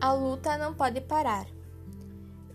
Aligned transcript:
A 0.00 0.14
luta 0.14 0.56
não 0.56 0.72
pode 0.72 0.98
parar. 1.02 1.46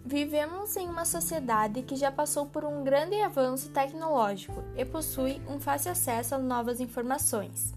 Vivemos 0.03 0.75
em 0.75 0.89
uma 0.89 1.05
sociedade 1.05 1.83
que 1.83 1.95
já 1.95 2.11
passou 2.11 2.47
por 2.47 2.65
um 2.65 2.83
grande 2.83 3.21
avanço 3.21 3.69
tecnológico 3.69 4.63
e 4.75 4.83
possui 4.83 5.39
um 5.47 5.59
fácil 5.59 5.91
acesso 5.91 6.33
a 6.33 6.39
novas 6.39 6.79
informações. 6.79 7.71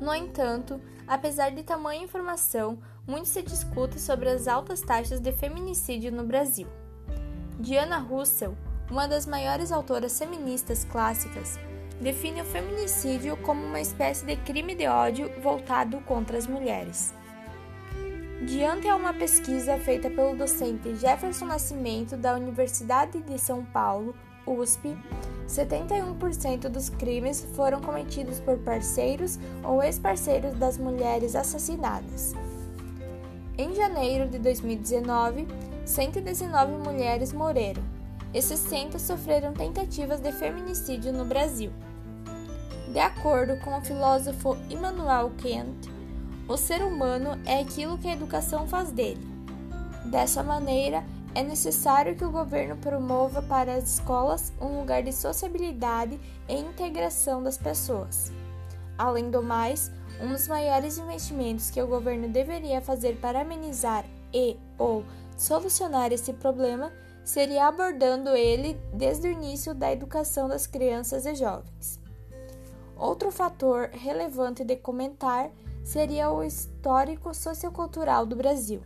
No 0.00 0.12
entanto, 0.12 0.80
apesar 1.06 1.50
de 1.50 1.62
tamanha 1.62 2.02
informação, 2.02 2.78
muito 3.06 3.28
se 3.28 3.42
discute 3.42 4.00
sobre 4.00 4.28
as 4.28 4.48
altas 4.48 4.80
taxas 4.80 5.20
de 5.20 5.30
feminicídio 5.30 6.10
no 6.10 6.24
Brasil. 6.24 6.66
Diana 7.60 7.98
Russell, 7.98 8.56
uma 8.90 9.06
das 9.06 9.24
maiores 9.24 9.70
autoras 9.70 10.18
feministas 10.18 10.84
clássicas, 10.84 11.60
define 12.00 12.42
o 12.42 12.44
feminicídio 12.44 13.36
como 13.36 13.64
uma 13.64 13.80
espécie 13.80 14.26
de 14.26 14.34
crime 14.34 14.74
de 14.74 14.88
ódio 14.88 15.30
voltado 15.40 16.00
contra 16.00 16.36
as 16.36 16.48
mulheres. 16.48 17.14
Diante 18.46 18.88
a 18.88 18.96
uma 18.96 19.14
pesquisa 19.14 19.78
feita 19.78 20.10
pelo 20.10 20.34
docente 20.34 20.96
Jefferson 20.96 21.44
Nascimento 21.44 22.16
da 22.16 22.34
Universidade 22.34 23.20
de 23.20 23.38
São 23.38 23.64
Paulo, 23.64 24.16
USP, 24.44 24.98
71% 25.48 26.68
dos 26.68 26.88
crimes 26.88 27.46
foram 27.54 27.80
cometidos 27.80 28.40
por 28.40 28.58
parceiros 28.58 29.38
ou 29.62 29.80
ex-parceiros 29.80 30.54
das 30.54 30.76
mulheres 30.76 31.36
assassinadas. 31.36 32.34
Em 33.56 33.76
janeiro 33.76 34.28
de 34.28 34.40
2019, 34.40 35.46
119 35.84 36.72
mulheres 36.78 37.32
morreram 37.32 37.82
e 38.34 38.42
60 38.42 38.98
sofreram 38.98 39.52
tentativas 39.52 40.18
de 40.18 40.32
feminicídio 40.32 41.12
no 41.12 41.24
Brasil. 41.24 41.70
De 42.92 42.98
acordo 42.98 43.56
com 43.58 43.78
o 43.78 43.82
filósofo 43.82 44.56
Immanuel 44.68 45.30
Kant, 45.40 45.91
o 46.48 46.56
ser 46.56 46.82
humano 46.82 47.40
é 47.46 47.60
aquilo 47.60 47.98
que 47.98 48.08
a 48.08 48.12
educação 48.12 48.66
faz 48.66 48.90
dele. 48.90 49.26
Dessa 50.04 50.42
maneira, 50.42 51.04
é 51.34 51.42
necessário 51.42 52.14
que 52.14 52.24
o 52.24 52.30
governo 52.30 52.76
promova 52.76 53.40
para 53.42 53.74
as 53.74 53.94
escolas 53.94 54.52
um 54.60 54.80
lugar 54.80 55.02
de 55.02 55.12
sociabilidade 55.12 56.20
e 56.48 56.54
integração 56.54 57.42
das 57.42 57.56
pessoas. 57.56 58.30
Além 58.98 59.30
do 59.30 59.42
mais, 59.42 59.90
um 60.20 60.28
dos 60.28 60.46
maiores 60.46 60.98
investimentos 60.98 61.70
que 61.70 61.80
o 61.80 61.86
governo 61.86 62.28
deveria 62.28 62.82
fazer 62.82 63.16
para 63.16 63.40
amenizar 63.40 64.04
e 64.32 64.56
ou 64.78 65.04
solucionar 65.36 66.12
esse 66.12 66.32
problema 66.34 66.92
seria 67.24 67.66
abordando 67.66 68.30
ele 68.30 68.78
desde 68.92 69.28
o 69.28 69.30
início 69.30 69.74
da 69.74 69.92
educação 69.92 70.48
das 70.48 70.66
crianças 70.66 71.24
e 71.24 71.34
jovens. 71.34 72.00
Outro 72.96 73.32
fator 73.32 73.88
relevante 73.92 74.64
de 74.64 74.76
comentar 74.76 75.50
seria 75.84 76.30
o 76.30 76.42
histórico 76.42 77.34
sociocultural 77.34 78.24
do 78.26 78.36
Brasil. 78.36 78.82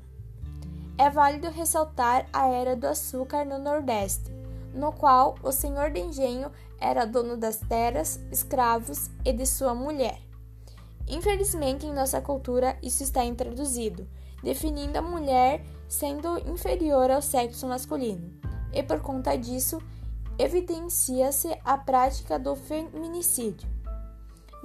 É 0.99 1.11
válido 1.11 1.51
ressaltar 1.51 2.27
a 2.33 2.49
era 2.49 2.75
do 2.75 2.87
açúcar 2.87 3.45
no 3.45 3.59
Nordeste, 3.59 4.33
no 4.73 4.93
qual 4.93 5.35
o 5.43 5.53
senhor 5.53 5.91
de 5.91 6.01
engenho 6.01 6.51
era 6.81 7.05
dono 7.05 7.37
das 7.37 7.59
terras, 7.59 8.21
escravos 8.31 9.11
e 9.25 9.33
de 9.33 9.47
sua 9.47 9.75
mulher. 9.75 10.21
Infelizmente, 11.09 11.87
em 11.87 11.93
nossa 11.93 12.21
cultura, 12.21 12.77
isso 12.83 13.03
está 13.03 13.25
introduzido, 13.25 14.09
definindo 14.43 14.99
a 14.99 15.03
mulher 15.03 15.65
sendo 15.89 16.39
inferior 16.51 17.11
ao 17.11 17.23
sexo 17.23 17.67
masculino, 17.67 18.33
e 18.73 18.83
por 18.83 19.01
conta 19.01 19.37
disso, 19.37 19.81
evidencia-se 20.39 21.57
a 21.65 21.79
prática 21.79 22.39
do 22.39 22.57
feminicídio. 22.57 23.76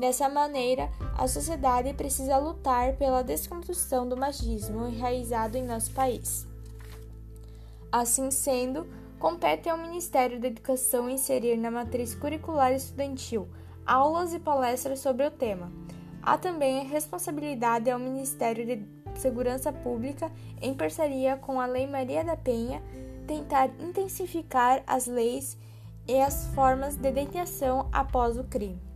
Dessa 0.02 0.28
maneira, 0.28 0.90
a 1.16 1.28
sociedade 1.28 1.94
precisa 1.94 2.36
lutar 2.36 2.94
pela 2.94 3.22
desconstrução 3.22 4.10
do 4.10 4.18
machismo 4.18 4.88
enraizado 4.88 5.60
em 5.60 5.64
nosso 5.64 5.92
país. 5.92 6.48
Assim 7.92 8.32
sendo, 8.32 8.88
compete 9.20 9.70
ao 9.70 9.78
Ministério 9.78 10.40
da 10.40 10.48
Educação 10.48 11.08
inserir 11.08 11.56
na 11.56 11.70
matriz 11.70 12.16
curricular 12.16 12.74
estudantil 12.74 13.48
aulas 13.86 14.34
e 14.34 14.40
palestras 14.40 15.00
sobre 15.02 15.24
o 15.24 15.30
tema. 15.30 15.72
Há 16.24 16.36
também 16.36 16.80
a 16.80 16.84
responsabilidade 16.84 17.92
ao 17.92 18.00
Ministério 18.00 18.66
de 18.66 18.84
Segurança 19.20 19.72
Pública, 19.72 20.32
em 20.60 20.74
parceria 20.74 21.38
com 21.38 21.62
a 21.62 21.68
Lei 21.68 21.86
Maria 21.86 22.24
da 22.24 22.36
Penha, 22.36 22.82
tentar 23.28 23.70
intensificar 23.80 24.82
as 24.88 25.06
leis 25.06 25.60
e 26.08 26.20
as 26.20 26.48
formas 26.56 26.96
de 26.96 27.12
detenção 27.12 27.88
após 27.92 28.36
o 28.36 28.44
crime. 28.44 28.91